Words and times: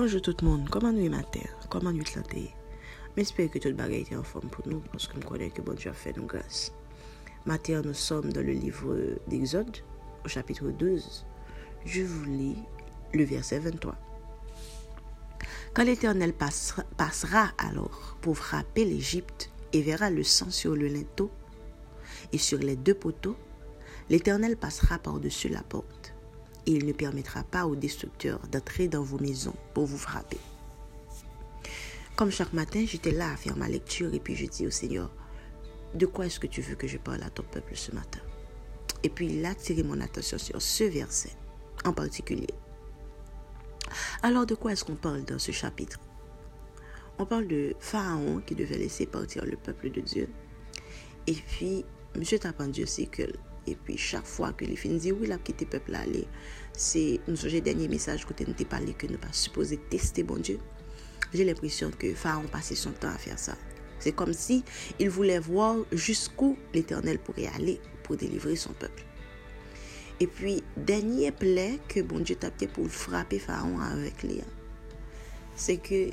Bonjour 0.00 0.22
tout 0.22 0.36
le 0.42 0.46
monde, 0.46 0.68
comment 0.70 0.92
nous 0.92 1.04
est 1.04 1.08
matin? 1.08 1.40
Comment 1.68 1.90
nous 1.90 2.04
santé? 2.04 2.54
J'espère 3.16 3.50
que 3.50 3.58
tout 3.58 3.66
le 3.66 3.74
bagage 3.74 4.12
est 4.12 4.14
en 4.14 4.22
forme 4.22 4.48
pour 4.48 4.68
nous 4.68 4.78
parce 4.92 5.08
que 5.08 5.20
je 5.20 5.26
connais 5.26 5.50
que 5.50 5.60
bon 5.60 5.74
Dieu 5.74 5.90
a 5.90 5.92
fait 5.92 6.16
nous 6.16 6.24
grâce. 6.24 6.72
Matin, 7.46 7.82
nous 7.84 7.94
sommes 7.94 8.32
dans 8.32 8.46
le 8.46 8.52
livre 8.52 8.96
d'Exode, 9.26 9.78
au 10.24 10.28
chapitre 10.28 10.70
12. 10.70 11.26
Je 11.84 12.02
vous 12.02 12.24
lis 12.26 12.58
le 13.12 13.24
verset 13.24 13.58
23. 13.58 13.96
Quand 15.74 15.82
l'Éternel 15.82 16.32
passera 16.32 17.50
alors 17.58 18.16
pour 18.20 18.38
frapper 18.38 18.84
l'Égypte 18.84 19.50
et 19.72 19.82
verra 19.82 20.10
le 20.10 20.22
sang 20.22 20.50
sur 20.50 20.76
le 20.76 20.86
linteau 20.86 21.28
et 22.32 22.38
sur 22.38 22.60
les 22.60 22.76
deux 22.76 22.94
poteaux, 22.94 23.36
l'Éternel 24.10 24.56
passera 24.56 25.00
par-dessus 25.00 25.48
la 25.48 25.64
porte 25.64 25.97
et 26.68 26.72
il 26.72 26.84
ne 26.84 26.92
permettra 26.92 27.44
pas 27.44 27.66
aux 27.66 27.76
destructeurs 27.76 28.40
d'entrer 28.52 28.88
dans 28.88 29.02
vos 29.02 29.18
maisons 29.18 29.54
pour 29.72 29.86
vous 29.86 29.96
frapper. 29.96 30.36
Comme 32.14 32.30
chaque 32.30 32.52
matin, 32.52 32.84
j'étais 32.86 33.10
là 33.10 33.32
à 33.32 33.36
faire 33.36 33.56
ma 33.56 33.68
lecture 33.68 34.12
et 34.12 34.20
puis 34.20 34.36
je 34.36 34.44
dis 34.44 34.66
au 34.66 34.70
Seigneur, 34.70 35.10
de 35.94 36.04
quoi 36.04 36.26
est-ce 36.26 36.38
que 36.38 36.46
tu 36.46 36.60
veux 36.60 36.74
que 36.74 36.86
je 36.86 36.98
parle 36.98 37.22
à 37.22 37.30
ton 37.30 37.42
peuple 37.42 37.74
ce 37.74 37.92
matin? 37.92 38.20
Et 39.02 39.08
puis 39.08 39.28
il 39.28 39.46
a 39.46 39.50
attiré 39.50 39.82
mon 39.82 39.98
attention 40.02 40.36
sur 40.36 40.60
ce 40.60 40.84
verset 40.84 41.32
en 41.86 41.94
particulier. 41.94 42.52
Alors 44.22 44.44
de 44.44 44.54
quoi 44.54 44.72
est-ce 44.72 44.84
qu'on 44.84 44.94
parle 44.94 45.24
dans 45.24 45.38
ce 45.38 45.52
chapitre? 45.52 45.98
On 47.18 47.24
parle 47.24 47.46
de 47.46 47.74
Pharaon 47.80 48.42
qui 48.44 48.54
devait 48.54 48.76
laisser 48.76 49.06
partir 49.06 49.46
le 49.46 49.56
peuple 49.56 49.90
de 49.90 50.02
Dieu. 50.02 50.28
Et 51.26 51.32
puis, 51.34 51.86
M. 52.14 52.22
Tapan 52.38 52.70
c'est 52.84 53.06
que 53.06 53.22
et 53.70 53.76
puis 53.76 53.96
chaque 53.96 54.26
fois 54.26 54.52
que 54.52 54.64
les 54.64 54.76
filles 54.76 54.98
disent 54.98 55.14
oui, 55.18 55.26
la 55.26 55.38
petite 55.38 55.68
peuple 55.68 55.94
aller, 55.94 56.26
c'est 56.72 57.20
nous 57.28 57.36
le 57.44 57.60
dernier 57.60 57.88
message 57.88 58.26
que 58.26 58.44
nous 58.44 58.54
parlé 58.64 58.94
que 58.94 59.06
nous 59.06 59.18
pas 59.18 59.32
supposé 59.32 59.76
tester 59.76 60.22
bon 60.22 60.36
Dieu. 60.36 60.58
J'ai 61.34 61.44
l'impression 61.44 61.90
que 61.90 62.14
Pharaon 62.14 62.46
passait 62.48 62.74
son 62.74 62.92
temps 62.92 63.08
à 63.08 63.18
faire 63.18 63.38
ça. 63.38 63.56
C'est 63.98 64.12
comme 64.12 64.32
si 64.32 64.64
il 64.98 65.10
voulait 65.10 65.40
voir 65.40 65.76
jusqu'où 65.92 66.56
l'Éternel 66.72 67.18
pourrait 67.18 67.50
aller 67.54 67.80
pour 68.02 68.16
délivrer 68.16 68.56
son 68.56 68.72
peuple. 68.72 69.04
Et 70.20 70.26
puis, 70.26 70.62
dernier 70.76 71.30
plaie 71.30 71.78
que 71.88 72.00
bon 72.00 72.20
Dieu 72.20 72.36
t'a 72.36 72.50
pour 72.66 72.88
frapper 72.88 73.38
Pharaon 73.38 73.78
avec 73.80 74.22
Léa, 74.22 74.44
c'est 75.54 75.76
que 75.76 76.10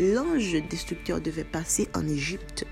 l'ange 0.00 0.56
destructeur 0.68 1.20
devait 1.20 1.44
passer 1.44 1.88
en 1.94 2.06
Égypte 2.06 2.66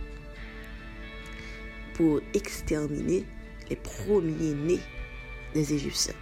pour 1.95 2.21
exterminer 2.35 3.25
les 3.69 3.77
premiers-nés 3.77 4.81
des 5.55 5.75
Égyptiens. 5.75 6.15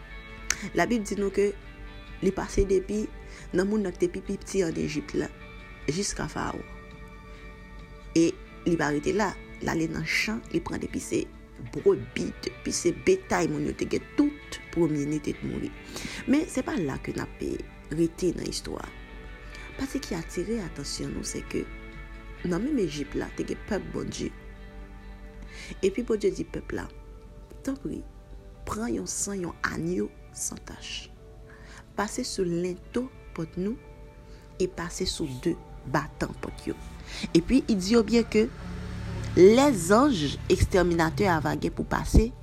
La 0.75 0.87
Bible 0.87 1.05
dit 1.05 1.17
nous 1.17 1.31
que 1.31 1.53
les 2.23 2.33
passés 2.33 2.65
depuis, 2.65 3.09
dans 3.53 3.67
monde 3.67 3.91
qui 3.99 4.05
était 4.05 4.21
petit 4.21 4.65
en 4.65 4.75
Égypte 4.75 5.15
là, 5.15 5.29
jusqu'à 5.89 6.29
Pharaon. 6.29 6.63
Et 8.15 8.33
il 8.67 8.77
va 8.77 8.87
arrêter 8.87 9.13
là, 9.13 9.35
l'aller 9.63 9.89
dans 9.89 10.01
le 10.01 10.07
champ, 10.07 10.41
il 10.53 10.63
prend 10.63 10.79
des 10.79 10.89
pissés 10.89 11.27
brebis, 11.73 12.33
depuis 12.43 12.73
ces 12.73 12.93
bétail 12.93 13.49
mon 13.49 13.61
yote, 13.61 13.85
tout 14.17 14.33
premier 14.73 15.07
né 15.07 15.17
était 15.17 15.37
mourir. 15.43 15.71
Mais 16.29 16.45
c'est 16.49 16.63
pas 16.63 16.77
là 16.77 16.99
que 16.99 17.13
n'a 17.13 17.27
pas 17.27 17.63
arrêté 17.93 18.33
dans 18.33 18.43
l'histoire. 18.43 18.89
Parce 19.79 19.93
que 19.93 19.99
qui 19.99 20.15
a 20.15 20.19
attiré 20.19 20.61
attention 20.61 21.09
nous 21.09 21.25
c'est 21.25 21.47
que 21.49 21.65
dans 22.45 22.61
même 22.61 22.79
Égypte 22.79 23.15
là, 23.15 23.27
t'es 23.37 23.45
peuple 23.45 23.87
bon 23.93 24.05
Dieu. 24.09 24.31
Et 25.83 25.91
puis 25.91 26.03
bon 26.03 26.19
Dieu 26.19 26.31
dit 26.31 26.45
peuple 26.45 26.77
là, 26.77 26.89
Tant 27.65 27.75
pris, 27.75 28.05
prends 28.67 28.85
un 28.85 29.07
sang, 29.07 29.33
un 29.33 29.73
agneau 29.73 30.11
sans 30.35 30.57
tache. 30.57 31.11
Passez 31.97 32.23
sur 32.23 32.45
l'into 32.45 33.11
pour 33.33 33.47
nous 33.57 33.79
et 34.61 34.69
passez 34.69 35.07
sur 35.07 35.27
deux 35.43 35.57
battants 35.87 36.35
pour 36.43 36.53
nous. 36.67 36.75
Et 37.33 37.41
puis, 37.41 37.65
il 37.69 37.79
dit 37.79 37.97
bien 38.03 38.23
que 38.23 38.51
les 39.37 39.93
anges 39.95 40.39
exterminateurs 40.51 41.47
avaient 41.47 41.71
pour 41.71 41.87
passer 41.87 42.35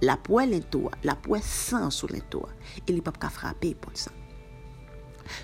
la 0.00 0.16
poêle 0.16 0.50
l'into, 0.50 0.90
la 1.04 1.14
poêle 1.14 1.42
sang 1.42 1.90
sur 1.90 2.10
l'into. 2.10 2.46
Et 2.78 2.92
ils 2.92 2.96
ne 2.96 3.02
peuvent 3.02 3.18
pas 3.18 3.28
frapper 3.28 3.74
pour 3.74 3.92
ça. 3.94 4.10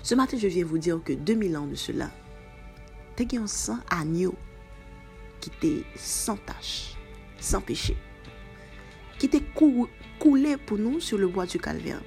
Ce 0.01 0.15
matin, 0.15 0.37
je 0.39 0.47
viens 0.47 0.65
vous 0.65 0.79
dire 0.79 0.99
que 1.03 1.13
2000 1.13 1.57
ans 1.57 1.67
de 1.67 1.75
cela, 1.75 2.09
tu 3.15 3.37
as 3.37 3.39
un 3.39 3.47
sang 3.47 3.77
agneau 3.91 4.33
qui 5.39 5.51
était 5.51 5.83
sans 5.95 6.37
tache, 6.37 6.95
sans 7.39 7.61
qui 9.23 9.37
était 9.37 9.45
coulé 10.19 10.57
pour 10.57 10.77
nous 10.77 10.99
sur 10.99 11.17
le 11.17 11.29
bois 11.29 11.45
du 11.45 11.57
calvaire. 11.57 12.01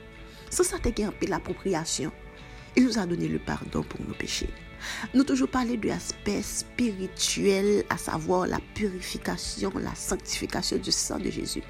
Sans 0.51 0.65
ça, 0.65 0.77
tu 0.79 0.93
peu 0.93 1.27
l'appropriation. 1.27 2.13
Il 2.77 2.85
nous 2.85 2.99
a 2.99 3.07
donné 3.07 3.27
le 3.27 3.39
pardon 3.39 3.83
pour 3.83 4.07
nos 4.07 4.13
péchés. 4.13 4.51
Nous 5.15 5.25
toujours 5.25 5.49
parlé 5.49 5.79
de 5.79 5.89
l'aspect 5.89 6.43
spirituel, 6.43 7.85
à 7.89 7.97
savoir 7.97 8.47
la 8.47 8.61
purification, 8.75 9.73
la 9.79 9.95
sanctification 9.95 10.77
du 10.77 10.93
sang 10.93 11.19
de 11.19 11.31
Jésus. 11.31 11.63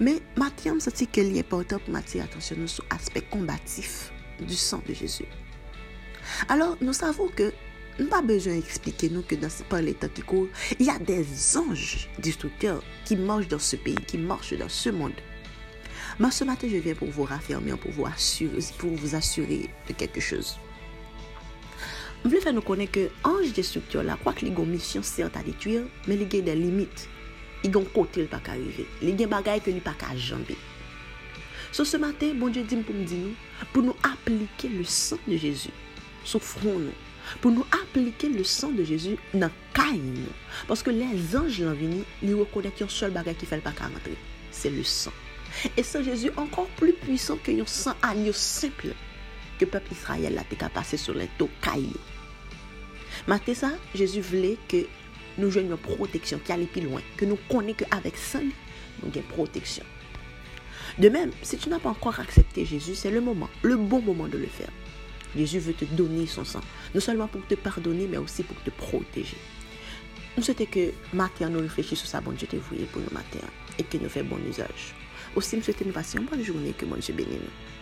Mais 0.00 0.20
Matthieu 0.36 0.74
me 0.74 0.90
dit 0.90 1.06
qu'il 1.06 1.36
est 1.36 1.38
important 1.38 1.78
pour 1.78 1.90
m'attirer 1.90 2.24
attention 2.24 2.56
sur 2.66 2.84
l'aspect 2.90 3.22
combatif 3.22 4.10
du 4.40 4.56
sang 4.56 4.82
de 4.84 4.94
Jésus. 4.94 5.26
Alors, 6.48 6.76
nous 6.80 6.92
savons 6.92 7.28
que 7.28 7.52
nous 7.98 8.08
pas 8.08 8.20
besoin 8.20 8.54
d'expliquer 8.54 9.08
nous 9.08 9.22
que 9.22 9.34
dans 9.34 9.48
par 9.68 9.80
les 9.80 9.94
temps 9.94 10.08
il 10.78 10.86
y 10.86 10.90
a 10.90 10.98
des 10.98 11.24
anges 11.56 12.08
destructeurs 12.18 12.82
qui 13.04 13.16
marchent 13.16 13.48
dans 13.48 13.58
ce 13.58 13.76
pays, 13.76 13.96
qui 14.06 14.18
marchent 14.18 14.52
dans 14.52 14.68
ce 14.68 14.90
monde. 14.90 15.14
Mais 16.18 16.30
ce 16.30 16.44
matin, 16.44 16.68
je 16.70 16.76
viens 16.76 16.94
pour 16.94 17.08
vous 17.08 17.24
raffirmer, 17.24 17.72
pour 17.72 17.92
vous 17.92 19.14
assurer, 19.14 19.70
de 19.88 19.92
quelque 19.94 20.20
chose. 20.20 20.58
Je 22.22 22.28
voulais 22.28 22.40
faire 22.40 22.52
nous 22.52 22.62
connaître 22.62 22.92
que 22.92 23.10
ange 23.24 23.52
destructeur 23.52 24.02
là, 24.02 24.18
quoi 24.22 24.32
que 24.32 24.44
les 24.44 24.50
mission 24.50 25.02
certes 25.02 25.36
à 25.36 25.42
détruire, 25.42 25.84
mais 26.06 26.16
il 26.16 26.22
y 26.22 26.42
des 26.42 26.54
limites. 26.54 27.08
Il 27.64 27.70
y 27.70 27.74
a 27.74 27.78
un 27.78 27.84
côté 27.84 28.24
pas 28.24 28.40
arriver. 28.46 28.86
Il 29.00 29.10
y 29.10 29.12
a 29.12 29.14
des 29.14 29.26
bagages 29.26 29.62
que 29.62 29.70
ne 29.70 29.80
pas 29.80 29.94
jamber. 30.16 30.56
So, 31.72 31.84
ce 31.84 31.96
matin, 31.96 32.32
bon 32.34 32.48
Dieu 32.48 32.62
dit 32.62 32.76
pour 32.76 32.94
dire, 32.94 33.28
pour 33.72 33.82
nous 33.82 33.96
appliquer 34.02 34.68
le 34.68 34.84
sang 34.84 35.18
de 35.26 35.36
Jésus 35.36 35.70
nous 36.64 36.90
pour 37.40 37.50
nous 37.50 37.64
appliquer 37.82 38.28
le 38.28 38.44
sang 38.44 38.70
de 38.70 38.84
Jésus 38.84 39.16
dans 39.34 39.50
caille 39.74 40.00
Parce 40.68 40.82
que 40.82 40.90
les 40.90 41.36
anges 41.36 41.60
l'ont 41.60 41.74
venu, 41.74 42.02
ils 42.22 42.34
reconnaissent 42.34 42.82
un 42.82 42.88
seul 42.88 43.10
bagage 43.10 43.36
qui 43.36 43.46
fait 43.46 43.58
pas 43.58 43.70
rentrer. 43.70 44.16
C'est 44.50 44.70
le 44.70 44.84
sang. 44.84 45.12
Et 45.76 45.82
sang 45.82 46.02
Jésus 46.02 46.30
encore 46.36 46.68
plus 46.76 46.92
puissant 46.92 47.36
que 47.42 47.50
un 47.50 47.66
sang 47.66 47.94
agneau 48.02 48.32
simple 48.32 48.94
que 49.58 49.64
le 49.64 49.70
peuple 49.70 49.92
Israël 49.92 50.38
a 50.38 50.42
été 50.42 50.56
passé 50.72 50.96
sur 50.96 51.14
les 51.14 51.28
taux 51.38 51.50
caille. 51.62 51.92
Maintenant 53.26 53.54
ça, 53.54 53.70
Jésus 53.94 54.20
voulait 54.20 54.58
que 54.68 54.86
nous 55.38 55.50
jouions 55.50 55.70
une 55.70 55.76
protection 55.76 56.38
qui 56.44 56.52
allait 56.52 56.66
plus 56.66 56.82
loin, 56.82 57.00
que 57.16 57.24
nous 57.24 57.38
connaissions 57.48 57.86
qu'avec 57.90 58.16
ça, 58.16 58.40
nous 58.40 59.08
avons 59.08 59.14
une 59.14 59.22
protection. 59.22 59.84
De 60.98 61.08
même, 61.08 61.30
si 61.42 61.56
tu 61.56 61.68
n'as 61.68 61.78
pas 61.78 61.90
encore 61.90 62.20
accepté 62.20 62.64
Jésus, 62.64 62.94
c'est 62.94 63.10
le 63.10 63.20
moment, 63.20 63.48
le 63.62 63.76
bon 63.76 64.00
moment 64.00 64.28
de 64.28 64.38
le 64.38 64.46
faire. 64.46 64.70
Jésus 65.36 65.58
veut 65.58 65.74
te 65.74 65.84
donner 65.84 66.26
son 66.26 66.44
sang. 66.44 66.60
Non 66.94 67.00
seulement 67.00 67.28
pour 67.28 67.46
te 67.46 67.54
pardonner, 67.54 68.06
mais 68.06 68.16
aussi 68.16 68.42
pour 68.42 68.60
te 68.62 68.70
protéger. 68.70 69.36
Nous 70.36 70.42
souhaitons 70.42 70.66
que 70.66 70.92
matin 71.12 71.48
nous 71.48 71.60
réfléchissions 71.60 71.96
sur 71.96 72.08
ça, 72.08 72.20
bon 72.20 72.32
Dieu 72.32 72.46
pour 72.92 73.00
nous 73.00 73.12
matin 73.12 73.46
et 73.78 73.82
que 73.82 73.98
nous 73.98 74.08
fassions 74.08 74.28
bon 74.28 74.38
usage. 74.48 74.94
Aussi, 75.34 75.56
nous 75.56 75.62
souhaitons 75.62 75.84
une 75.84 76.24
bonne 76.24 76.42
journée, 76.42 76.72
que 76.72 76.84
mon 76.84 76.96
Dieu 76.96 77.14
bénisse 77.14 77.40
nous. 77.40 77.75